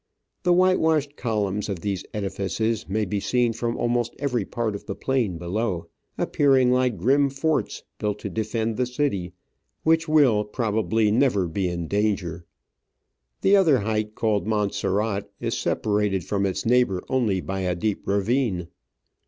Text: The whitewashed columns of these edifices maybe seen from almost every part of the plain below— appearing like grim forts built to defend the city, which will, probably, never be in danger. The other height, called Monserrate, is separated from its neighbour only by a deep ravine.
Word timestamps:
The 0.41 0.51
whitewashed 0.53 1.15
columns 1.15 1.69
of 1.69 1.81
these 1.81 2.03
edifices 2.11 2.89
maybe 2.89 3.19
seen 3.19 3.53
from 3.53 3.77
almost 3.77 4.15
every 4.17 4.45
part 4.45 4.73
of 4.73 4.87
the 4.87 4.95
plain 4.95 5.37
below— 5.37 5.89
appearing 6.17 6.71
like 6.71 6.97
grim 6.97 7.29
forts 7.29 7.83
built 7.99 8.17
to 8.21 8.29
defend 8.31 8.77
the 8.77 8.87
city, 8.87 9.33
which 9.83 10.07
will, 10.07 10.43
probably, 10.43 11.11
never 11.11 11.47
be 11.47 11.67
in 11.67 11.87
danger. 11.87 12.45
The 13.41 13.55
other 13.55 13.81
height, 13.81 14.15
called 14.15 14.47
Monserrate, 14.47 15.27
is 15.39 15.55
separated 15.55 16.23
from 16.23 16.47
its 16.47 16.65
neighbour 16.65 17.03
only 17.07 17.39
by 17.39 17.59
a 17.59 17.75
deep 17.75 18.07
ravine. 18.07 18.69